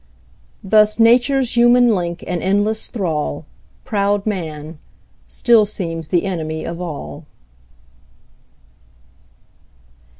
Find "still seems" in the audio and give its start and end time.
5.27-6.07